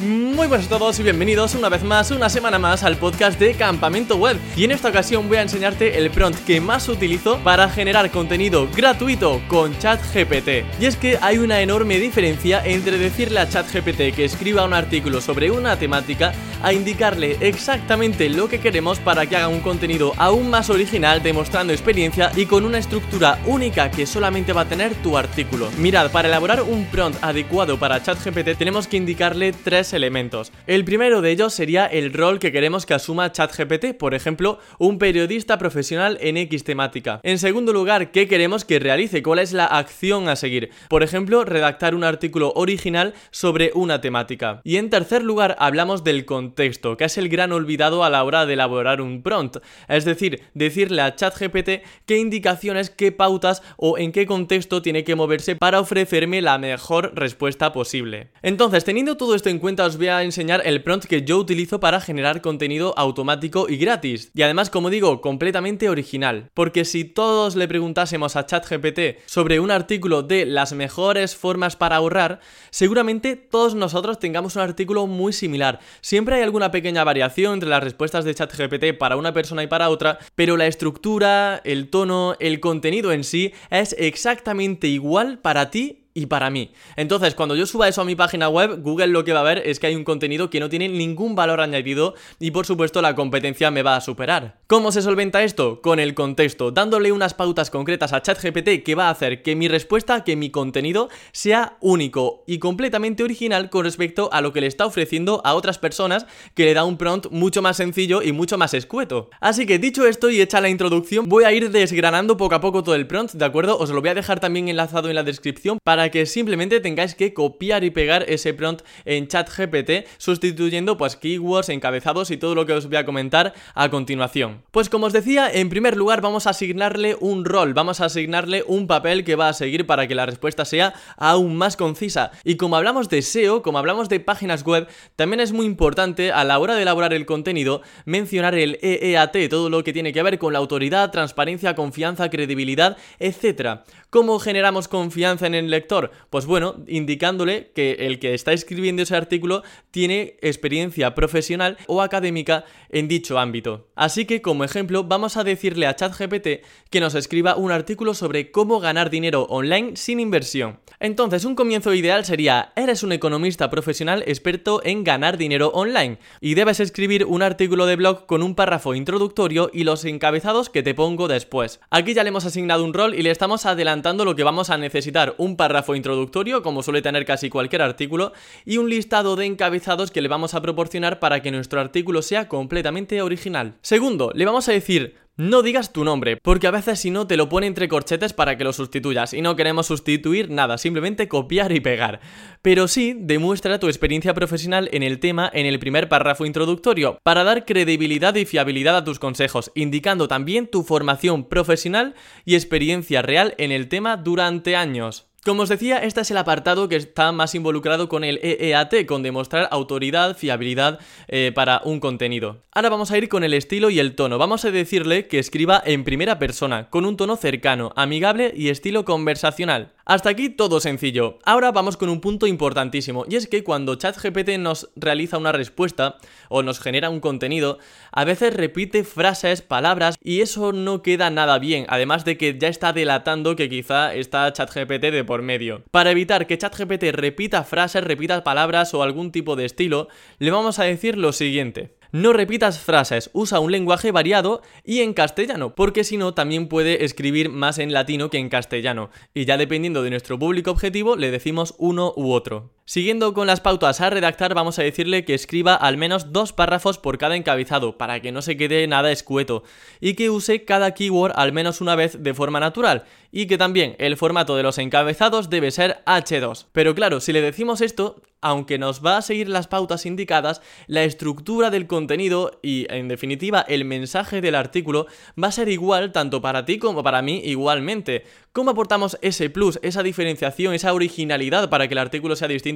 Muy 0.00 0.46
buenas 0.46 0.66
a 0.66 0.68
todos 0.68 0.98
y 1.00 1.02
bienvenidos 1.02 1.54
una 1.54 1.70
vez 1.70 1.82
más, 1.82 2.10
una 2.10 2.28
semana 2.28 2.58
más 2.58 2.82
al 2.82 2.98
podcast 2.98 3.40
de 3.40 3.54
Campamento 3.54 4.16
Web 4.16 4.38
y 4.54 4.64
en 4.64 4.72
esta 4.72 4.90
ocasión 4.90 5.26
voy 5.26 5.38
a 5.38 5.42
enseñarte 5.42 5.96
el 5.96 6.10
prompt 6.10 6.44
que 6.44 6.60
más 6.60 6.90
utilizo 6.90 7.38
para 7.38 7.70
generar 7.70 8.10
contenido 8.10 8.68
gratuito 8.76 9.40
con 9.48 9.78
ChatGPT. 9.78 10.80
Y 10.80 10.84
es 10.84 10.96
que 10.96 11.18
hay 11.22 11.38
una 11.38 11.62
enorme 11.62 11.98
diferencia 11.98 12.62
entre 12.62 12.98
decirle 12.98 13.40
a 13.40 13.48
ChatGPT 13.48 14.14
que 14.14 14.26
escriba 14.26 14.66
un 14.66 14.74
artículo 14.74 15.22
sobre 15.22 15.50
una 15.50 15.78
temática 15.78 16.34
a 16.62 16.72
indicarle 16.72 17.36
exactamente 17.40 18.28
lo 18.28 18.48
que 18.48 18.60
queremos 18.60 18.98
para 18.98 19.26
que 19.26 19.36
haga 19.36 19.48
un 19.48 19.60
contenido 19.60 20.12
aún 20.16 20.50
más 20.50 20.70
original 20.70 21.22
demostrando 21.22 21.72
experiencia 21.72 22.30
y 22.36 22.46
con 22.46 22.64
una 22.64 22.78
estructura 22.78 23.38
única 23.46 23.90
que 23.90 24.06
solamente 24.06 24.52
va 24.52 24.62
a 24.62 24.68
tener 24.68 24.94
tu 24.96 25.16
artículo. 25.16 25.68
Mirad, 25.78 26.10
para 26.10 26.28
elaborar 26.28 26.62
un 26.62 26.84
prompt 26.86 27.22
adecuado 27.22 27.78
para 27.78 28.02
ChatGPT 28.02 28.56
tenemos 28.58 28.86
que 28.86 28.96
indicarle 28.96 29.52
tres 29.52 29.92
elementos. 29.92 30.52
El 30.66 30.84
primero 30.84 31.20
de 31.20 31.30
ellos 31.30 31.54
sería 31.54 31.86
el 31.86 32.12
rol 32.12 32.38
que 32.38 32.52
queremos 32.52 32.86
que 32.86 32.94
asuma 32.94 33.32
ChatGPT, 33.32 33.96
por 33.98 34.14
ejemplo, 34.14 34.58
un 34.78 34.98
periodista 34.98 35.58
profesional 35.58 36.18
en 36.20 36.36
X 36.36 36.64
temática. 36.64 37.20
En 37.22 37.38
segundo 37.38 37.72
lugar, 37.72 38.10
¿qué 38.10 38.28
queremos 38.28 38.64
que 38.64 38.78
realice? 38.78 39.22
¿Cuál 39.22 39.40
es 39.40 39.52
la 39.52 39.66
acción 39.66 40.28
a 40.28 40.36
seguir? 40.36 40.70
Por 40.88 41.02
ejemplo, 41.02 41.44
redactar 41.44 41.94
un 41.94 42.04
artículo 42.04 42.52
original 42.54 43.14
sobre 43.30 43.70
una 43.74 44.00
temática. 44.00 44.60
Y 44.64 44.76
en 44.76 44.90
tercer 44.90 45.22
lugar, 45.22 45.56
hablamos 45.58 46.04
del 46.04 46.24
contexto, 46.46 46.96
que 46.96 47.04
es 47.04 47.18
el 47.18 47.28
gran 47.28 47.52
olvidado 47.52 48.04
a 48.04 48.10
la 48.10 48.22
hora 48.22 48.46
de 48.46 48.52
elaborar 48.52 49.00
un 49.00 49.22
prompt. 49.22 49.56
Es 49.88 50.04
decir, 50.04 50.42
decirle 50.54 51.02
a 51.02 51.14
ChatGPT 51.14 51.82
qué 52.06 52.18
indicaciones, 52.18 52.88
qué 52.90 53.10
pautas 53.10 53.62
o 53.76 53.98
en 53.98 54.12
qué 54.12 54.26
contexto 54.26 54.80
tiene 54.80 55.02
que 55.02 55.16
moverse 55.16 55.56
para 55.56 55.80
ofrecerme 55.80 56.42
la 56.42 56.58
mejor 56.58 57.12
respuesta 57.14 57.72
posible. 57.72 58.28
Entonces, 58.42 58.84
teniendo 58.84 59.16
todo 59.16 59.34
esto 59.34 59.48
en 59.48 59.58
cuenta, 59.58 59.86
os 59.86 59.96
voy 59.96 60.06
a 60.06 60.22
enseñar 60.22 60.62
el 60.64 60.82
prompt 60.82 61.06
que 61.06 61.22
yo 61.22 61.38
utilizo 61.38 61.80
para 61.80 62.00
generar 62.00 62.40
contenido 62.40 62.94
automático 62.96 63.66
y 63.68 63.76
gratis. 63.76 64.30
Y 64.34 64.42
además, 64.42 64.70
como 64.70 64.90
digo, 64.90 65.20
completamente 65.20 65.88
original. 65.88 66.50
Porque 66.54 66.84
si 66.84 67.04
todos 67.04 67.56
le 67.56 67.66
preguntásemos 67.66 68.36
a 68.36 68.46
ChatGPT 68.46 69.26
sobre 69.26 69.58
un 69.58 69.72
artículo 69.72 70.22
de 70.22 70.46
las 70.46 70.72
mejores 70.72 71.34
formas 71.34 71.74
para 71.74 71.96
ahorrar, 71.96 72.38
seguramente 72.70 73.34
todos 73.34 73.74
nosotros 73.74 74.20
tengamos 74.20 74.54
un 74.54 74.62
artículo 74.62 75.08
muy 75.08 75.32
similar. 75.32 75.80
Siempre 76.00 76.35
hay 76.36 76.42
alguna 76.42 76.70
pequeña 76.70 77.04
variación 77.04 77.54
entre 77.54 77.68
las 77.68 77.82
respuestas 77.82 78.24
de 78.24 78.34
ChatGPT 78.34 78.98
para 78.98 79.16
una 79.16 79.32
persona 79.32 79.62
y 79.62 79.66
para 79.66 79.88
otra, 79.88 80.18
pero 80.34 80.56
la 80.56 80.66
estructura, 80.66 81.60
el 81.64 81.88
tono, 81.88 82.34
el 82.40 82.60
contenido 82.60 83.12
en 83.12 83.24
sí 83.24 83.52
es 83.70 83.94
exactamente 83.98 84.86
igual 84.86 85.38
para 85.38 85.70
ti 85.70 86.05
y 86.16 86.26
para 86.26 86.48
mí. 86.48 86.72
Entonces, 86.96 87.34
cuando 87.34 87.54
yo 87.54 87.66
suba 87.66 87.88
eso 87.88 88.00
a 88.00 88.04
mi 88.06 88.16
página 88.16 88.48
web, 88.48 88.80
Google 88.82 89.08
lo 89.08 89.22
que 89.22 89.34
va 89.34 89.40
a 89.40 89.44
ver 89.44 89.62
es 89.66 89.78
que 89.78 89.86
hay 89.86 89.94
un 89.94 90.02
contenido 90.02 90.48
que 90.48 90.60
no 90.60 90.70
tiene 90.70 90.88
ningún 90.88 91.34
valor 91.34 91.60
añadido 91.60 92.14
y 92.40 92.52
por 92.52 92.64
supuesto 92.64 93.02
la 93.02 93.14
competencia 93.14 93.70
me 93.70 93.82
va 93.82 93.96
a 93.96 94.00
superar. 94.00 94.58
¿Cómo 94.66 94.92
se 94.92 95.02
solventa 95.02 95.42
esto? 95.42 95.82
Con 95.82 96.00
el 96.00 96.14
contexto, 96.14 96.70
dándole 96.70 97.12
unas 97.12 97.34
pautas 97.34 97.70
concretas 97.70 98.14
a 98.14 98.22
ChatGPT 98.22 98.82
que 98.82 98.94
va 98.94 99.08
a 99.08 99.10
hacer 99.10 99.42
que 99.42 99.54
mi 99.54 99.68
respuesta, 99.68 100.24
que 100.24 100.36
mi 100.36 100.48
contenido 100.48 101.10
sea 101.32 101.76
único 101.80 102.44
y 102.46 102.60
completamente 102.60 103.22
original 103.22 103.68
con 103.68 103.84
respecto 103.84 104.30
a 104.32 104.40
lo 104.40 104.54
que 104.54 104.62
le 104.62 104.68
está 104.68 104.86
ofreciendo 104.86 105.42
a 105.44 105.54
otras 105.54 105.78
personas 105.78 106.26
que 106.54 106.64
le 106.64 106.72
da 106.72 106.84
un 106.84 106.96
prompt 106.96 107.30
mucho 107.30 107.60
más 107.60 107.76
sencillo 107.76 108.22
y 108.22 108.32
mucho 108.32 108.56
más 108.56 108.72
escueto. 108.72 109.28
Así 109.38 109.66
que 109.66 109.78
dicho 109.78 110.06
esto 110.06 110.30
y 110.30 110.40
hecha 110.40 110.62
la 110.62 110.70
introducción, 110.70 111.28
voy 111.28 111.44
a 111.44 111.52
ir 111.52 111.70
desgranando 111.70 112.38
poco 112.38 112.54
a 112.54 112.60
poco 112.62 112.82
todo 112.82 112.94
el 112.94 113.06
prompt, 113.06 113.34
¿de 113.34 113.44
acuerdo? 113.44 113.76
Os 113.78 113.90
lo 113.90 114.00
voy 114.00 114.08
a 114.08 114.14
dejar 114.14 114.40
también 114.40 114.68
enlazado 114.68 115.10
en 115.10 115.14
la 115.14 115.22
descripción 115.22 115.78
para 115.84 116.05
que 116.10 116.26
simplemente 116.26 116.80
tengáis 116.80 117.14
que 117.14 117.34
copiar 117.34 117.84
y 117.84 117.90
pegar 117.90 118.24
ese 118.28 118.54
prompt 118.54 118.84
en 119.04 119.28
ChatGPT 119.28 120.06
sustituyendo 120.18 120.96
pues 120.96 121.16
keywords, 121.16 121.68
encabezados 121.68 122.30
y 122.30 122.36
todo 122.36 122.54
lo 122.54 122.66
que 122.66 122.72
os 122.72 122.86
voy 122.86 122.96
a 122.96 123.04
comentar 123.04 123.54
a 123.74 123.88
continuación. 123.90 124.62
Pues 124.70 124.88
como 124.88 125.06
os 125.06 125.12
decía, 125.12 125.50
en 125.52 125.68
primer 125.68 125.96
lugar 125.96 126.20
vamos 126.20 126.46
a 126.46 126.50
asignarle 126.50 127.16
un 127.20 127.44
rol, 127.44 127.74
vamos 127.74 128.00
a 128.00 128.06
asignarle 128.06 128.64
un 128.66 128.86
papel 128.86 129.24
que 129.24 129.36
va 129.36 129.48
a 129.48 129.52
seguir 129.52 129.86
para 129.86 130.06
que 130.06 130.14
la 130.14 130.26
respuesta 130.26 130.64
sea 130.64 130.94
aún 131.16 131.56
más 131.56 131.76
concisa. 131.76 132.30
Y 132.44 132.56
como 132.56 132.76
hablamos 132.76 133.08
de 133.08 133.22
SEO, 133.22 133.62
como 133.62 133.78
hablamos 133.78 134.08
de 134.08 134.20
páginas 134.20 134.64
web, 134.64 134.88
también 135.16 135.40
es 135.40 135.52
muy 135.52 135.66
importante 135.66 136.32
a 136.32 136.44
la 136.44 136.58
hora 136.58 136.74
de 136.74 136.82
elaborar 136.82 137.12
el 137.12 137.26
contenido 137.26 137.82
mencionar 138.04 138.54
el 138.54 138.78
EEAT, 138.82 139.48
todo 139.48 139.70
lo 139.70 139.82
que 139.82 139.92
tiene 139.92 140.12
que 140.12 140.22
ver 140.22 140.38
con 140.38 140.52
la 140.52 140.58
autoridad, 140.58 141.10
transparencia, 141.10 141.74
confianza, 141.74 142.30
credibilidad, 142.30 142.96
etc. 143.18 143.80
¿Cómo 144.16 144.38
generamos 144.38 144.88
confianza 144.88 145.46
en 145.46 145.54
el 145.54 145.68
lector? 145.68 146.10
Pues 146.30 146.46
bueno, 146.46 146.76
indicándole 146.86 147.70
que 147.74 148.06
el 148.06 148.18
que 148.18 148.32
está 148.32 148.54
escribiendo 148.54 149.02
ese 149.02 149.14
artículo 149.14 149.62
tiene 149.90 150.38
experiencia 150.40 151.14
profesional 151.14 151.76
o 151.86 152.00
académica 152.00 152.64
en 152.88 153.08
dicho 153.08 153.38
ámbito. 153.38 153.88
Así 153.94 154.24
que 154.24 154.40
como 154.40 154.64
ejemplo 154.64 155.04
vamos 155.04 155.36
a 155.36 155.44
decirle 155.44 155.86
a 155.86 155.96
ChatGPT 155.96 156.64
que 156.88 157.00
nos 157.00 157.14
escriba 157.14 157.56
un 157.56 157.70
artículo 157.72 158.14
sobre 158.14 158.50
cómo 158.50 158.80
ganar 158.80 159.10
dinero 159.10 159.42
online 159.50 159.96
sin 159.96 160.18
inversión. 160.18 160.80
Entonces 160.98 161.44
un 161.44 161.54
comienzo 161.54 161.92
ideal 161.92 162.24
sería, 162.24 162.72
eres 162.74 163.02
un 163.02 163.12
economista 163.12 163.68
profesional 163.68 164.24
experto 164.26 164.80
en 164.82 165.04
ganar 165.04 165.36
dinero 165.36 165.68
online 165.74 166.20
y 166.40 166.54
debes 166.54 166.80
escribir 166.80 167.26
un 167.26 167.42
artículo 167.42 167.84
de 167.84 167.96
blog 167.96 168.24
con 168.24 168.42
un 168.42 168.54
párrafo 168.54 168.94
introductorio 168.94 169.68
y 169.74 169.84
los 169.84 170.06
encabezados 170.06 170.70
que 170.70 170.82
te 170.82 170.94
pongo 170.94 171.28
después. 171.28 171.80
Aquí 171.90 172.14
ya 172.14 172.22
le 172.22 172.30
hemos 172.30 172.46
asignado 172.46 172.82
un 172.82 172.94
rol 172.94 173.14
y 173.14 173.20
le 173.20 173.30
estamos 173.30 173.66
adelantando 173.66 174.05
lo 174.14 174.36
que 174.36 174.44
vamos 174.44 174.70
a 174.70 174.78
necesitar, 174.78 175.34
un 175.36 175.56
párrafo 175.56 175.96
introductorio 175.96 176.62
como 176.62 176.82
suele 176.82 177.02
tener 177.02 177.24
casi 177.24 177.50
cualquier 177.50 177.82
artículo 177.82 178.32
y 178.64 178.78
un 178.78 178.88
listado 178.88 179.34
de 179.34 179.46
encabezados 179.46 180.12
que 180.12 180.22
le 180.22 180.28
vamos 180.28 180.54
a 180.54 180.62
proporcionar 180.62 181.18
para 181.18 181.42
que 181.42 181.50
nuestro 181.50 181.80
artículo 181.80 182.22
sea 182.22 182.48
completamente 182.48 183.20
original. 183.20 183.74
Segundo, 183.82 184.30
le 184.32 184.44
vamos 184.44 184.68
a 184.68 184.72
decir 184.72 185.16
no 185.36 185.62
digas 185.62 185.92
tu 185.92 186.02
nombre, 186.02 186.38
porque 186.38 186.66
a 186.66 186.70
veces 186.70 186.98
si 186.98 187.10
no 187.10 187.26
te 187.26 187.36
lo 187.36 187.50
pone 187.50 187.66
entre 187.66 187.88
corchetes 187.88 188.32
para 188.32 188.56
que 188.56 188.64
lo 188.64 188.72
sustituyas 188.72 189.34
y 189.34 189.42
no 189.42 189.54
queremos 189.54 189.86
sustituir 189.86 190.50
nada, 190.50 190.78
simplemente 190.78 191.28
copiar 191.28 191.72
y 191.72 191.80
pegar. 191.80 192.20
Pero 192.62 192.88
sí, 192.88 193.14
demuestra 193.18 193.78
tu 193.78 193.88
experiencia 193.88 194.32
profesional 194.32 194.88
en 194.92 195.02
el 195.02 195.20
tema 195.20 195.50
en 195.52 195.66
el 195.66 195.78
primer 195.78 196.08
párrafo 196.08 196.46
introductorio, 196.46 197.18
para 197.22 197.44
dar 197.44 197.66
credibilidad 197.66 198.34
y 198.34 198.46
fiabilidad 198.46 198.96
a 198.96 199.04
tus 199.04 199.18
consejos, 199.18 199.72
indicando 199.74 200.26
también 200.26 200.68
tu 200.68 200.82
formación 200.82 201.44
profesional 201.44 202.14
y 202.46 202.54
experiencia 202.54 203.20
real 203.20 203.54
en 203.58 203.72
el 203.72 203.88
tema 203.88 204.16
durante 204.16 204.74
años. 204.74 205.26
Como 205.46 205.62
os 205.62 205.68
decía, 205.68 205.98
este 205.98 206.22
es 206.22 206.30
el 206.32 206.38
apartado 206.38 206.88
que 206.88 206.96
está 206.96 207.30
más 207.30 207.54
involucrado 207.54 208.08
con 208.08 208.24
el 208.24 208.40
EEAT, 208.42 209.06
con 209.06 209.22
demostrar 209.22 209.68
autoridad, 209.70 210.36
fiabilidad 210.36 210.98
eh, 211.28 211.52
para 211.54 211.82
un 211.84 212.00
contenido. 212.00 212.64
Ahora 212.72 212.88
vamos 212.88 213.12
a 213.12 213.18
ir 213.18 213.28
con 213.28 213.44
el 213.44 213.54
estilo 213.54 213.88
y 213.90 214.00
el 214.00 214.16
tono. 214.16 214.38
Vamos 214.38 214.64
a 214.64 214.72
decirle 214.72 215.28
que 215.28 215.38
escriba 215.38 215.80
en 215.86 216.02
primera 216.02 216.40
persona, 216.40 216.90
con 216.90 217.04
un 217.04 217.16
tono 217.16 217.36
cercano, 217.36 217.92
amigable 217.94 218.52
y 218.56 218.70
estilo 218.70 219.04
conversacional. 219.04 219.92
Hasta 220.08 220.30
aquí 220.30 220.50
todo 220.50 220.78
sencillo. 220.78 221.40
Ahora 221.44 221.72
vamos 221.72 221.96
con 221.96 222.08
un 222.08 222.20
punto 222.20 222.46
importantísimo, 222.46 223.24
y 223.28 223.34
es 223.34 223.48
que 223.48 223.64
cuando 223.64 223.96
ChatGPT 223.96 224.50
nos 224.56 224.88
realiza 224.94 225.36
una 225.36 225.50
respuesta 225.50 226.18
o 226.48 226.62
nos 226.62 226.78
genera 226.78 227.10
un 227.10 227.18
contenido, 227.18 227.78
a 228.12 228.24
veces 228.24 228.54
repite 228.54 229.02
frases, 229.02 229.62
palabras, 229.62 230.14
y 230.22 230.42
eso 230.42 230.72
no 230.72 231.02
queda 231.02 231.30
nada 231.30 231.58
bien, 231.58 231.86
además 231.88 232.24
de 232.24 232.38
que 232.38 232.56
ya 232.56 232.68
está 232.68 232.92
delatando 232.92 233.56
que 233.56 233.68
quizá 233.68 234.14
está 234.14 234.52
ChatGPT 234.52 235.06
de 235.10 235.24
por 235.24 235.42
medio. 235.42 235.82
Para 235.90 236.12
evitar 236.12 236.46
que 236.46 236.56
ChatGPT 236.56 237.10
repita 237.10 237.64
frases, 237.64 238.04
repita 238.04 238.44
palabras 238.44 238.94
o 238.94 239.02
algún 239.02 239.32
tipo 239.32 239.56
de 239.56 239.64
estilo, 239.64 240.06
le 240.38 240.52
vamos 240.52 240.78
a 240.78 240.84
decir 240.84 241.18
lo 241.18 241.32
siguiente. 241.32 241.95
No 242.12 242.32
repitas 242.32 242.78
frases, 242.78 243.30
usa 243.32 243.60
un 243.60 243.72
lenguaje 243.72 244.12
variado 244.12 244.62
y 244.84 245.00
en 245.00 245.14
castellano, 245.14 245.74
porque 245.74 246.04
si 246.04 246.16
no 246.16 246.34
también 246.34 246.68
puede 246.68 247.04
escribir 247.04 247.48
más 247.48 247.78
en 247.78 247.92
latino 247.92 248.30
que 248.30 248.38
en 248.38 248.48
castellano, 248.48 249.10
y 249.34 249.44
ya 249.44 249.56
dependiendo 249.56 250.02
de 250.02 250.10
nuestro 250.10 250.38
público 250.38 250.70
objetivo 250.70 251.16
le 251.16 251.30
decimos 251.30 251.74
uno 251.78 252.12
u 252.16 252.32
otro. 252.32 252.75
Siguiendo 252.88 253.34
con 253.34 253.48
las 253.48 253.60
pautas 253.60 254.00
a 254.00 254.10
redactar, 254.10 254.54
vamos 254.54 254.78
a 254.78 254.84
decirle 254.84 255.24
que 255.24 255.34
escriba 255.34 255.74
al 255.74 255.96
menos 255.96 256.32
dos 256.32 256.52
párrafos 256.52 256.98
por 256.98 257.18
cada 257.18 257.34
encabezado, 257.34 257.98
para 257.98 258.20
que 258.20 258.30
no 258.30 258.42
se 258.42 258.56
quede 258.56 258.86
nada 258.86 259.10
escueto, 259.10 259.64
y 260.00 260.14
que 260.14 260.30
use 260.30 260.64
cada 260.64 260.94
keyword 260.94 261.32
al 261.34 261.52
menos 261.52 261.80
una 261.80 261.96
vez 261.96 262.22
de 262.22 262.32
forma 262.32 262.60
natural, 262.60 263.02
y 263.32 263.48
que 263.48 263.58
también 263.58 263.96
el 263.98 264.16
formato 264.16 264.54
de 264.54 264.62
los 264.62 264.78
encabezados 264.78 265.50
debe 265.50 265.72
ser 265.72 265.98
H2. 266.06 266.66
Pero 266.70 266.94
claro, 266.94 267.18
si 267.18 267.32
le 267.32 267.40
decimos 267.40 267.80
esto, 267.80 268.22
aunque 268.40 268.78
nos 268.78 269.04
va 269.04 269.16
a 269.16 269.22
seguir 269.22 269.48
las 269.48 269.66
pautas 269.66 270.06
indicadas, 270.06 270.62
la 270.86 271.02
estructura 271.02 271.70
del 271.70 271.88
contenido 271.88 272.60
y, 272.62 272.86
en 272.88 273.08
definitiva, 273.08 273.64
el 273.66 273.84
mensaje 273.84 274.40
del 274.40 274.54
artículo 274.54 275.08
va 275.42 275.48
a 275.48 275.52
ser 275.52 275.68
igual 275.68 276.12
tanto 276.12 276.40
para 276.40 276.64
ti 276.64 276.78
como 276.78 277.02
para 277.02 277.22
mí 277.22 277.40
igualmente. 277.44 278.24
¿Cómo 278.52 278.70
aportamos 278.70 279.18
ese 279.22 279.50
plus, 279.50 279.80
esa 279.82 280.04
diferenciación, 280.04 280.74
esa 280.74 280.94
originalidad 280.94 281.68
para 281.68 281.88
que 281.88 281.94
el 281.94 281.98
artículo 281.98 282.36
sea 282.36 282.46
distinto? 282.46 282.75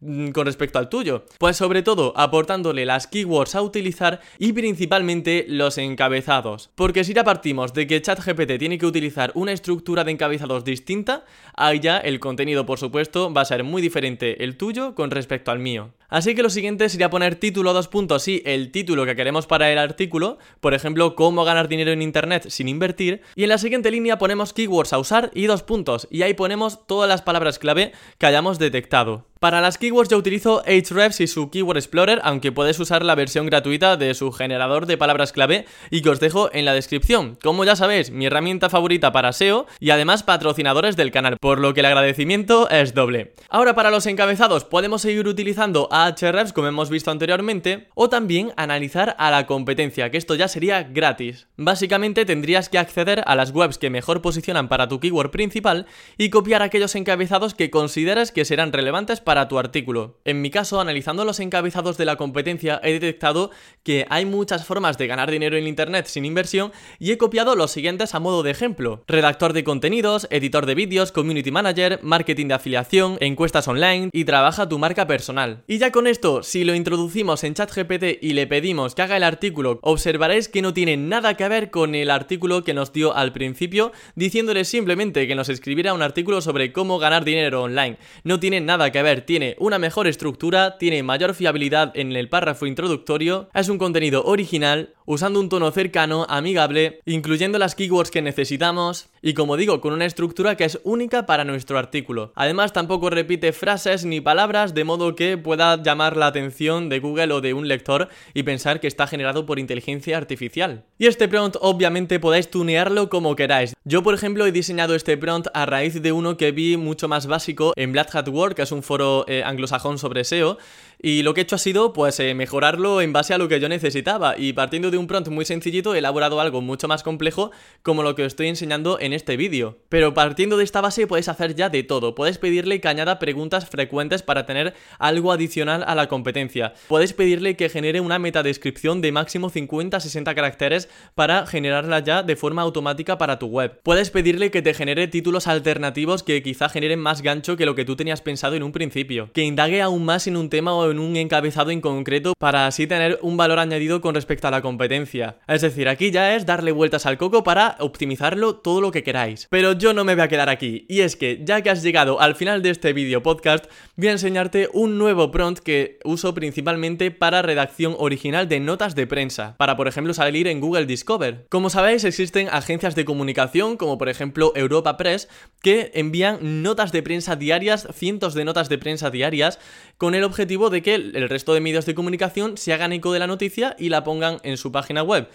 Mm, 0.00 0.30
con 0.30 0.46
respecto 0.46 0.78
al 0.78 0.88
tuyo? 0.88 1.24
Pues 1.38 1.56
sobre 1.56 1.82
todo 1.82 2.12
aportándole 2.16 2.84
las 2.84 3.06
keywords 3.06 3.54
a 3.54 3.62
utilizar 3.62 4.20
y 4.38 4.52
principalmente 4.52 5.46
los 5.48 5.78
encabezados. 5.78 6.70
Porque 6.74 7.04
si 7.04 7.14
ya 7.14 7.24
partimos 7.24 7.72
de 7.74 7.86
que 7.86 8.02
ChatGPT 8.02 8.58
tiene 8.58 8.78
que 8.78 8.86
utilizar 8.86 9.32
una 9.34 9.52
estructura 9.52 10.04
de 10.04 10.12
encabezados 10.12 10.64
distinta, 10.64 11.24
ahí 11.54 11.80
ya 11.80 11.98
el 11.98 12.20
contenido 12.20 12.66
por 12.66 12.78
supuesto 12.78 13.32
va 13.32 13.42
a 13.42 13.46
ser 13.46 13.64
muy 13.64 13.82
diferente 13.82 14.44
el 14.44 14.56
tuyo 14.56 14.94
con 14.94 15.10
respecto 15.10 15.50
al 15.50 15.58
mío. 15.58 15.92
Así 16.08 16.34
que 16.34 16.42
lo 16.42 16.48
siguiente 16.48 16.88
sería 16.88 17.10
poner 17.10 17.34
título 17.34 17.74
dos 17.74 17.88
puntos, 17.88 18.22
sí, 18.22 18.42
el 18.46 18.70
título 18.70 19.04
que 19.04 19.14
queremos 19.14 19.46
para 19.46 19.70
el 19.70 19.76
artículo, 19.76 20.38
por 20.60 20.72
ejemplo, 20.72 21.14
cómo 21.14 21.44
ganar 21.44 21.68
dinero 21.68 21.90
en 21.90 22.00
internet 22.00 22.46
sin 22.48 22.68
invertir, 22.68 23.20
y 23.34 23.42
en 23.42 23.50
la 23.50 23.58
siguiente 23.58 23.90
línea 23.90 24.16
ponemos 24.16 24.54
keywords 24.54 24.94
a 24.94 24.98
usar 24.98 25.30
y 25.34 25.46
dos 25.46 25.62
puntos, 25.62 26.08
y 26.10 26.22
ahí 26.22 26.32
ponemos 26.32 26.86
todas 26.86 27.10
las 27.10 27.20
palabras 27.20 27.58
clave 27.58 27.92
que 28.16 28.24
hayamos 28.24 28.58
detectado. 28.58 29.26
Para 29.40 29.60
las 29.60 29.78
keywords 29.78 30.10
yo 30.10 30.16
utilizo 30.16 30.64
Ahrefs 30.66 31.20
y 31.20 31.28
su 31.28 31.48
Keyword 31.48 31.76
Explorer, 31.76 32.20
aunque 32.24 32.50
puedes 32.50 32.80
usar 32.80 33.04
la 33.04 33.14
versión 33.14 33.46
gratuita 33.46 33.96
de 33.96 34.12
su 34.14 34.32
generador 34.32 34.86
de 34.86 34.96
palabras 34.96 35.30
clave 35.30 35.64
y 35.90 36.02
que 36.02 36.10
os 36.10 36.18
dejo 36.18 36.50
en 36.52 36.64
la 36.64 36.74
descripción. 36.74 37.38
Como 37.40 37.64
ya 37.64 37.76
sabéis, 37.76 38.10
mi 38.10 38.26
herramienta 38.26 38.68
favorita 38.68 39.12
para 39.12 39.32
SEO 39.32 39.66
y 39.78 39.90
además 39.90 40.24
patrocinadores 40.24 40.96
del 40.96 41.12
canal, 41.12 41.36
por 41.38 41.60
lo 41.60 41.72
que 41.72 41.80
el 41.80 41.86
agradecimiento 41.86 42.68
es 42.68 42.94
doble. 42.94 43.34
Ahora 43.48 43.76
para 43.76 43.92
los 43.92 44.06
encabezados 44.06 44.64
podemos 44.64 45.02
seguir 45.02 45.28
utilizando 45.28 45.88
Ahrefs 45.92 46.52
como 46.52 46.66
hemos 46.66 46.90
visto 46.90 47.12
anteriormente 47.12 47.86
o 47.94 48.08
también 48.08 48.52
analizar 48.56 49.14
a 49.20 49.30
la 49.30 49.46
competencia, 49.46 50.10
que 50.10 50.18
esto 50.18 50.34
ya 50.34 50.48
sería 50.48 50.82
gratis. 50.82 51.46
Básicamente 51.56 52.24
tendrías 52.24 52.68
que 52.68 52.78
acceder 52.78 53.22
a 53.24 53.36
las 53.36 53.52
webs 53.52 53.78
que 53.78 53.88
mejor 53.88 54.20
posicionan 54.20 54.68
para 54.68 54.88
tu 54.88 54.98
keyword 54.98 55.30
principal 55.30 55.86
y 56.16 56.30
copiar 56.30 56.62
aquellos 56.62 56.96
encabezados 56.96 57.54
que 57.54 57.70
consideres 57.70 58.32
que 58.32 58.44
serán 58.44 58.72
relevantes 58.72 59.20
para 59.28 59.46
tu 59.46 59.58
artículo. 59.58 60.16
En 60.24 60.40
mi 60.40 60.48
caso, 60.48 60.80
analizando 60.80 61.22
los 61.26 61.38
encabezados 61.38 61.98
de 61.98 62.06
la 62.06 62.16
competencia, 62.16 62.80
he 62.82 62.94
detectado 62.94 63.50
que 63.82 64.06
hay 64.08 64.24
muchas 64.24 64.64
formas 64.64 64.96
de 64.96 65.06
ganar 65.06 65.30
dinero 65.30 65.58
en 65.58 65.66
Internet 65.66 66.06
sin 66.06 66.24
inversión 66.24 66.72
y 66.98 67.12
he 67.12 67.18
copiado 67.18 67.54
los 67.54 67.70
siguientes 67.70 68.14
a 68.14 68.20
modo 68.20 68.42
de 68.42 68.52
ejemplo. 68.52 69.04
Redactor 69.06 69.52
de 69.52 69.64
contenidos, 69.64 70.28
editor 70.30 70.64
de 70.64 70.74
vídeos, 70.74 71.12
community 71.12 71.50
manager, 71.50 72.00
marketing 72.02 72.46
de 72.46 72.54
afiliación, 72.54 73.18
encuestas 73.20 73.68
online 73.68 74.08
y 74.14 74.24
trabaja 74.24 74.66
tu 74.66 74.78
marca 74.78 75.06
personal. 75.06 75.62
Y 75.66 75.76
ya 75.76 75.92
con 75.92 76.06
esto, 76.06 76.42
si 76.42 76.64
lo 76.64 76.74
introducimos 76.74 77.44
en 77.44 77.52
ChatGPT 77.52 78.22
y 78.22 78.32
le 78.32 78.46
pedimos 78.46 78.94
que 78.94 79.02
haga 79.02 79.18
el 79.18 79.24
artículo, 79.24 79.78
observaréis 79.82 80.48
que 80.48 80.62
no 80.62 80.72
tiene 80.72 80.96
nada 80.96 81.34
que 81.34 81.46
ver 81.50 81.70
con 81.70 81.94
el 81.94 82.10
artículo 82.10 82.64
que 82.64 82.72
nos 82.72 82.94
dio 82.94 83.14
al 83.14 83.34
principio, 83.34 83.92
diciéndole 84.14 84.64
simplemente 84.64 85.28
que 85.28 85.34
nos 85.34 85.50
escribiera 85.50 85.92
un 85.92 86.00
artículo 86.00 86.40
sobre 86.40 86.72
cómo 86.72 86.98
ganar 86.98 87.26
dinero 87.26 87.64
online. 87.64 87.98
No 88.24 88.40
tiene 88.40 88.62
nada 88.62 88.90
que 88.90 89.02
ver 89.02 89.17
tiene 89.24 89.56
una 89.58 89.78
mejor 89.78 90.06
estructura, 90.06 90.78
tiene 90.78 91.02
mayor 91.02 91.34
fiabilidad 91.34 91.92
en 91.94 92.12
el 92.12 92.28
párrafo 92.28 92.66
introductorio, 92.66 93.48
es 93.54 93.68
un 93.68 93.78
contenido 93.78 94.24
original, 94.24 94.94
usando 95.06 95.40
un 95.40 95.48
tono 95.48 95.70
cercano, 95.70 96.26
amigable, 96.28 97.00
incluyendo 97.06 97.58
las 97.58 97.74
keywords 97.74 98.10
que 98.10 98.20
necesitamos 98.20 99.08
y 99.22 99.34
como 99.34 99.56
digo, 99.56 99.80
con 99.80 99.92
una 99.92 100.04
estructura 100.04 100.56
que 100.56 100.64
es 100.64 100.80
única 100.84 101.26
para 101.26 101.44
nuestro 101.44 101.78
artículo. 101.78 102.32
Además 102.34 102.72
tampoco 102.72 103.10
repite 103.10 103.52
frases 103.52 104.04
ni 104.04 104.20
palabras 104.20 104.74
de 104.74 104.84
modo 104.84 105.16
que 105.16 105.38
pueda 105.38 105.82
llamar 105.82 106.16
la 106.16 106.26
atención 106.26 106.88
de 106.88 107.00
Google 107.00 107.32
o 107.32 107.40
de 107.40 107.54
un 107.54 107.68
lector 107.68 108.08
y 108.34 108.42
pensar 108.42 108.80
que 108.80 108.86
está 108.86 109.06
generado 109.06 109.46
por 109.46 109.58
inteligencia 109.58 110.16
artificial. 110.16 110.84
Y 110.98 111.06
este 111.06 111.28
prompt 111.28 111.56
obviamente 111.60 112.20
podéis 112.20 112.50
tunearlo 112.50 113.08
como 113.08 113.34
queráis. 113.34 113.74
Yo 113.84 114.02
por 114.02 114.14
ejemplo 114.14 114.46
he 114.46 114.52
diseñado 114.52 114.94
este 114.94 115.16
prompt 115.16 115.48
a 115.54 115.66
raíz 115.66 116.00
de 116.00 116.12
uno 116.12 116.36
que 116.36 116.52
vi 116.52 116.76
mucho 116.76 117.08
más 117.08 117.26
básico 117.26 117.72
en 117.76 117.92
Black 117.92 118.14
Hat 118.14 118.28
World, 118.28 118.54
que 118.54 118.62
es 118.62 118.72
un 118.72 118.82
foro 118.82 119.07
eh, 119.28 119.42
anglosajón 119.44 119.98
sobre 119.98 120.24
SEO 120.24 120.58
y 121.00 121.22
lo 121.22 121.34
que 121.34 121.40
he 121.40 121.44
hecho 121.44 121.56
ha 121.56 121.58
sido 121.58 121.92
pues 121.92 122.18
eh, 122.20 122.34
mejorarlo 122.34 123.00
en 123.00 123.12
base 123.12 123.34
a 123.34 123.38
lo 123.38 123.48
que 123.48 123.60
yo 123.60 123.68
necesitaba. 123.68 124.36
Y 124.36 124.52
partiendo 124.52 124.90
de 124.90 124.98
un 124.98 125.06
prompt 125.06 125.28
muy 125.28 125.44
sencillito 125.44 125.94
he 125.94 125.98
elaborado 125.98 126.40
algo 126.40 126.60
mucho 126.60 126.88
más 126.88 127.02
complejo 127.02 127.50
como 127.82 128.02
lo 128.02 128.14
que 128.14 128.22
os 128.22 128.28
estoy 128.28 128.48
enseñando 128.48 128.98
en 129.00 129.12
este 129.12 129.36
vídeo. 129.36 129.78
Pero 129.88 130.14
partiendo 130.14 130.56
de 130.56 130.64
esta 130.64 130.80
base 130.80 131.06
puedes 131.06 131.28
hacer 131.28 131.54
ya 131.54 131.68
de 131.68 131.82
todo, 131.82 132.14
puedes 132.14 132.38
pedirle 132.38 132.80
que 132.80 132.88
añada 132.88 133.18
preguntas 133.18 133.68
frecuentes 133.68 134.22
para 134.22 134.46
tener 134.46 134.74
algo 134.98 135.32
adicional 135.32 135.84
a 135.86 135.94
la 135.94 136.08
competencia, 136.08 136.74
puedes 136.88 137.12
pedirle 137.12 137.56
que 137.56 137.68
genere 137.68 138.00
una 138.00 138.18
metadescripción 138.18 139.00
de 139.00 139.12
máximo 139.12 139.50
50-60 139.50 140.34
caracteres 140.34 140.88
para 141.14 141.46
generarla 141.46 142.00
ya 142.00 142.22
de 142.22 142.36
forma 142.36 142.62
automática 142.62 143.18
para 143.18 143.38
tu 143.38 143.46
web, 143.46 143.80
puedes 143.82 144.10
pedirle 144.10 144.50
que 144.50 144.62
te 144.62 144.74
genere 144.74 145.08
títulos 145.08 145.46
alternativos 145.46 146.22
que 146.22 146.42
quizá 146.42 146.68
generen 146.68 147.00
más 147.00 147.22
gancho 147.22 147.56
que 147.56 147.66
lo 147.66 147.74
que 147.74 147.84
tú 147.84 147.96
tenías 147.96 148.20
pensado 148.20 148.56
en 148.56 148.62
un 148.62 148.72
principio, 148.72 149.30
que 149.32 149.42
indague 149.42 149.80
aún 149.82 150.04
más 150.04 150.26
en 150.26 150.36
un 150.36 150.50
tema 150.50 150.74
o 150.74 150.87
en 150.90 150.98
un 150.98 151.16
encabezado 151.16 151.70
en 151.70 151.80
concreto 151.80 152.34
para 152.38 152.66
así 152.66 152.86
tener 152.86 153.18
un 153.22 153.36
valor 153.36 153.58
añadido 153.58 154.00
con 154.00 154.14
respecto 154.14 154.48
a 154.48 154.50
la 154.50 154.62
competencia. 154.62 155.38
Es 155.46 155.62
decir, 155.62 155.88
aquí 155.88 156.10
ya 156.10 156.34
es 156.34 156.46
darle 156.46 156.72
vueltas 156.72 157.06
al 157.06 157.18
coco 157.18 157.42
para 157.42 157.76
optimizarlo 157.80 158.56
todo 158.56 158.80
lo 158.80 158.90
que 158.90 159.02
queráis. 159.02 159.46
Pero 159.50 159.72
yo 159.72 159.92
no 159.92 160.04
me 160.04 160.14
voy 160.14 160.24
a 160.24 160.28
quedar 160.28 160.48
aquí, 160.48 160.86
y 160.88 161.00
es 161.00 161.16
que 161.16 161.40
ya 161.44 161.62
que 161.62 161.70
has 161.70 161.82
llegado 161.82 162.20
al 162.20 162.34
final 162.34 162.62
de 162.62 162.70
este 162.70 162.92
vídeo 162.92 163.22
podcast, 163.22 163.66
voy 163.96 164.08
a 164.08 164.12
enseñarte 164.12 164.68
un 164.72 164.98
nuevo 164.98 165.30
prompt 165.30 165.60
que 165.60 165.98
uso 166.04 166.34
principalmente 166.34 167.10
para 167.10 167.42
redacción 167.42 167.94
original 167.98 168.48
de 168.48 168.60
notas 168.60 168.94
de 168.94 169.06
prensa, 169.06 169.56
para 169.58 169.76
por 169.76 169.88
ejemplo 169.88 170.14
salir 170.14 170.48
en 170.48 170.60
Google 170.60 170.86
Discover. 170.86 171.46
Como 171.48 171.70
sabéis, 171.70 172.04
existen 172.04 172.48
agencias 172.50 172.94
de 172.94 173.04
comunicación, 173.04 173.76
como 173.76 173.98
por 173.98 174.08
ejemplo 174.08 174.52
Europa 174.54 174.96
Press, 174.96 175.28
que 175.62 175.90
envían 175.94 176.62
notas 176.62 176.92
de 176.92 177.02
prensa 177.02 177.36
diarias, 177.36 177.88
cientos 177.92 178.34
de 178.34 178.44
notas 178.44 178.68
de 178.68 178.78
prensa 178.78 179.10
diarias, 179.10 179.58
con 179.96 180.14
el 180.14 180.24
objetivo 180.24 180.70
de 180.70 180.77
que 180.82 180.94
el 180.94 181.28
resto 181.28 181.54
de 181.54 181.60
medios 181.60 181.86
de 181.86 181.94
comunicación 181.94 182.56
se 182.56 182.72
hagan 182.72 182.92
eco 182.92 183.12
de 183.12 183.18
la 183.18 183.26
noticia 183.26 183.76
y 183.78 183.88
la 183.88 184.04
pongan 184.04 184.38
en 184.42 184.56
su 184.56 184.72
página 184.72 185.02
web. 185.02 185.28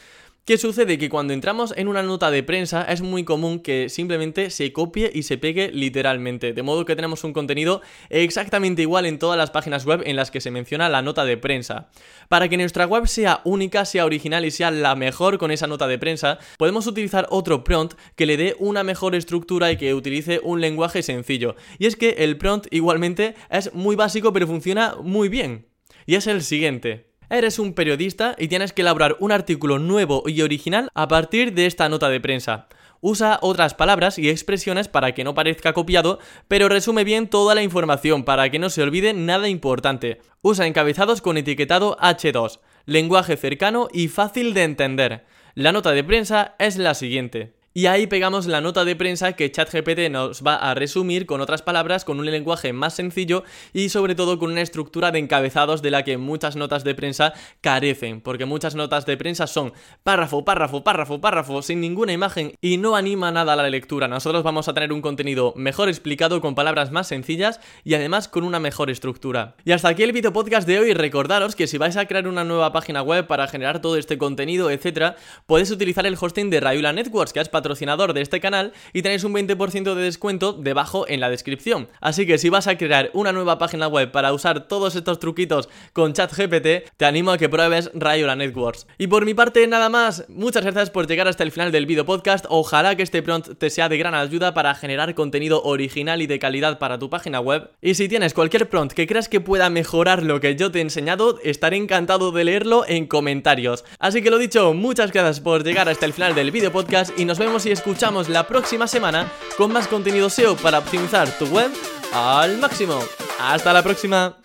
¿Qué 0.45 0.57
sucede? 0.57 0.97
Que 0.97 1.07
cuando 1.07 1.31
entramos 1.31 1.73
en 1.77 1.87
una 1.87 2.03
nota 2.03 2.29
de 2.29 2.43
prensa 2.43 2.83
es 2.83 3.01
muy 3.01 3.23
común 3.23 3.61
que 3.61 3.87
simplemente 3.87 4.49
se 4.49 4.73
copie 4.73 5.09
y 5.13 5.23
se 5.23 5.37
pegue 5.37 5.71
literalmente, 5.71 6.51
de 6.51 6.63
modo 6.63 6.83
que 6.83 6.97
tenemos 6.97 7.23
un 7.23 7.31
contenido 7.31 7.81
exactamente 8.09 8.81
igual 8.81 9.05
en 9.05 9.19
todas 9.19 9.37
las 9.37 9.51
páginas 9.51 9.85
web 9.85 10.01
en 10.05 10.17
las 10.17 10.31
que 10.31 10.41
se 10.41 10.51
menciona 10.51 10.89
la 10.89 11.01
nota 11.01 11.23
de 11.23 11.37
prensa. 11.37 11.87
Para 12.27 12.49
que 12.49 12.57
nuestra 12.57 12.85
web 12.85 13.07
sea 13.07 13.39
única, 13.45 13.85
sea 13.85 14.03
original 14.03 14.43
y 14.43 14.51
sea 14.51 14.69
la 14.69 14.95
mejor 14.95 15.37
con 15.37 15.49
esa 15.49 15.67
nota 15.67 15.87
de 15.87 15.97
prensa, 15.97 16.39
podemos 16.57 16.87
utilizar 16.87 17.25
otro 17.29 17.63
prompt 17.63 17.97
que 18.17 18.25
le 18.25 18.35
dé 18.35 18.57
una 18.59 18.83
mejor 18.83 19.15
estructura 19.15 19.71
y 19.71 19.77
que 19.77 19.93
utilice 19.93 20.41
un 20.43 20.59
lenguaje 20.59 21.03
sencillo. 21.03 21.55
Y 21.79 21.85
es 21.85 21.95
que 21.95 22.17
el 22.19 22.37
prompt 22.37 22.67
igualmente 22.69 23.35
es 23.49 23.73
muy 23.73 23.95
básico 23.95 24.33
pero 24.33 24.45
funciona 24.45 24.95
muy 25.01 25.29
bien. 25.29 25.69
Y 26.05 26.15
es 26.15 26.27
el 26.27 26.43
siguiente. 26.43 27.12
Eres 27.33 27.57
un 27.57 27.73
periodista 27.73 28.35
y 28.37 28.47
tienes 28.47 28.73
que 28.73 28.83
elaborar 28.83 29.17
un 29.19 29.31
artículo 29.31 29.79
nuevo 29.79 30.21
y 30.27 30.43
original 30.43 30.91
a 30.93 31.07
partir 31.07 31.55
de 31.55 31.65
esta 31.65 31.89
nota 31.89 32.09
de 32.09 32.21
prensa. 32.21 32.67
Usa 33.01 33.39
otras 33.41 33.73
palabras 33.73 34.19
y 34.19 34.29
expresiones 34.29 34.87
para 34.87 35.15
que 35.15 35.23
no 35.23 35.33
parezca 35.33 35.73
copiado, 35.73 36.19
pero 36.47 36.69
resume 36.69 37.03
bien 37.03 37.27
toda 37.27 37.55
la 37.55 37.63
información 37.63 38.23
para 38.23 38.51
que 38.51 38.59
no 38.59 38.69
se 38.69 38.83
olvide 38.83 39.15
nada 39.15 39.49
importante. 39.49 40.21
Usa 40.43 40.67
encabezados 40.67 41.21
con 41.21 41.37
etiquetado 41.37 41.97
H2, 41.97 42.59
lenguaje 42.85 43.35
cercano 43.35 43.87
y 43.91 44.09
fácil 44.09 44.53
de 44.53 44.65
entender. 44.65 45.25
La 45.55 45.71
nota 45.71 45.89
de 45.89 46.03
prensa 46.03 46.53
es 46.59 46.77
la 46.77 46.93
siguiente. 46.93 47.55
Y 47.75 47.87
ahí 47.87 48.05
pegamos 48.05 48.45
la 48.45 48.61
nota 48.61 48.85
de 48.85 48.95
prensa 48.95 49.33
que 49.33 49.51
ChatGPT 49.51 50.11
nos 50.11 50.43
va 50.43 50.53
a 50.57 50.75
resumir 50.75 51.25
con 51.25 51.41
otras 51.41 51.63
palabras, 51.63 52.05
con 52.05 52.19
un 52.19 52.27
lenguaje 52.27 52.71
más 52.71 52.93
sencillo 52.93 53.43
y 53.73 53.89
sobre 53.89 54.13
todo 54.13 54.37
con 54.37 54.51
una 54.51 54.61
estructura 54.61 55.09
de 55.09 55.17
encabezados 55.17 55.81
de 55.81 55.89
la 55.89 56.03
que 56.03 56.19
muchas 56.19 56.55
notas 56.55 56.83
de 56.83 56.93
prensa 56.93 57.33
carecen, 57.61 58.21
porque 58.21 58.45
muchas 58.45 58.75
notas 58.75 59.07
de 59.07 59.17
prensa 59.17 59.47
son 59.47 59.73
párrafo, 60.03 60.45
párrafo, 60.45 60.83
párrafo, 60.83 61.19
párrafo, 61.19 61.63
sin 61.63 61.81
ninguna 61.81 62.13
imagen 62.13 62.53
y 62.61 62.77
no 62.77 62.95
anima 62.95 63.31
nada 63.31 63.53
a 63.53 63.55
la 63.55 63.69
lectura. 63.71 64.07
Nosotros 64.07 64.43
vamos 64.43 64.67
a 64.67 64.75
tener 64.75 64.93
un 64.93 65.01
contenido 65.01 65.55
mejor 65.55 65.89
explicado 65.89 66.41
con 66.41 66.53
palabras 66.53 66.91
más 66.91 67.07
sencillas 67.07 67.59
y 67.83 67.95
además 67.95 68.27
con 68.27 68.43
una 68.43 68.59
mejor 68.59 68.91
estructura. 68.91 69.55
Y 69.65 69.71
hasta 69.71 69.87
aquí 69.87 70.03
el 70.03 70.11
video 70.11 70.31
podcast 70.31 70.67
de 70.67 70.77
hoy. 70.77 70.93
Recordaros 70.93 71.55
que 71.55 71.65
si 71.65 71.79
vais 71.79 71.97
a 71.97 72.05
crear 72.05 72.27
una 72.27 72.43
nueva 72.43 72.71
página 72.71 73.01
web 73.01 73.25
para 73.25 73.47
generar 73.47 73.81
todo 73.81 73.97
este 73.97 74.19
contenido, 74.19 74.69
etcétera, 74.69 75.15
podéis 75.47 75.71
utilizar 75.71 76.05
el 76.05 76.17
hosting 76.21 76.51
de 76.51 76.59
Rayula 76.59 76.93
Networks, 76.93 77.33
que 77.33 77.39
es 77.39 77.49
patrocinador 77.63 78.13
de 78.13 78.21
este 78.21 78.41
canal 78.41 78.73
y 78.91 79.03
tenéis 79.03 79.23
un 79.23 79.33
20% 79.33 79.95
de 79.95 80.03
descuento 80.03 80.51
debajo 80.51 81.07
en 81.07 81.21
la 81.21 81.29
descripción. 81.29 81.87
Así 82.01 82.27
que 82.27 82.37
si 82.37 82.49
vas 82.49 82.67
a 82.67 82.77
crear 82.77 83.09
una 83.13 83.31
nueva 83.31 83.57
página 83.57 83.87
web 83.87 84.11
para 84.11 84.33
usar 84.33 84.67
todos 84.67 84.97
estos 84.97 85.19
truquitos 85.19 85.69
con 85.93 86.11
ChatGPT, 86.11 86.91
te 86.97 87.05
animo 87.05 87.31
a 87.31 87.37
que 87.37 87.47
pruebes 87.47 87.89
Rayola 87.93 88.35
Networks. 88.35 88.85
Y 88.97 89.07
por 89.07 89.23
mi 89.23 89.33
parte 89.33 89.65
nada 89.65 89.87
más, 89.87 90.25
muchas 90.27 90.63
gracias 90.63 90.89
por 90.89 91.07
llegar 91.07 91.29
hasta 91.29 91.43
el 91.43 91.53
final 91.53 91.71
del 91.71 91.85
video 91.85 92.05
podcast, 92.05 92.45
ojalá 92.49 92.97
que 92.97 93.03
este 93.03 93.23
prompt 93.23 93.57
te 93.57 93.69
sea 93.69 93.87
de 93.87 93.97
gran 93.97 94.13
ayuda 94.13 94.53
para 94.53 94.75
generar 94.75 95.15
contenido 95.15 95.63
original 95.63 96.21
y 96.21 96.27
de 96.27 96.39
calidad 96.39 96.79
para 96.79 96.99
tu 96.99 97.09
página 97.09 97.39
web. 97.39 97.69
Y 97.81 97.93
si 97.93 98.09
tienes 98.09 98.33
cualquier 98.33 98.67
prompt 98.67 98.93
que 98.93 99.07
creas 99.07 99.29
que 99.29 99.39
pueda 99.39 99.69
mejorar 99.69 100.21
lo 100.23 100.41
que 100.41 100.57
yo 100.57 100.69
te 100.69 100.79
he 100.79 100.81
enseñado, 100.81 101.39
estaré 101.43 101.77
encantado 101.77 102.33
de 102.33 102.43
leerlo 102.43 102.83
en 102.85 103.07
comentarios. 103.07 103.85
Así 103.99 104.21
que 104.21 104.31
lo 104.31 104.37
dicho, 104.37 104.73
muchas 104.73 105.13
gracias 105.13 105.39
por 105.39 105.63
llegar 105.63 105.87
hasta 105.87 106.05
el 106.05 106.11
final 106.11 106.35
del 106.35 106.51
video 106.51 106.73
podcast 106.73 107.17
y 107.17 107.23
nos 107.23 107.39
vemos 107.39 107.52
y 107.53 107.71
escuchamos 107.71 108.29
la 108.29 108.47
próxima 108.47 108.87
semana 108.87 109.31
con 109.57 109.71
más 109.71 109.87
contenido 109.87 110.27
SEO 110.27 110.55
para 110.55 110.79
optimizar 110.79 111.29
tu 111.37 111.45
web 111.45 111.71
al 112.11 112.57
máximo. 112.57 112.99
Hasta 113.39 113.71
la 113.71 113.83
próxima. 113.83 114.35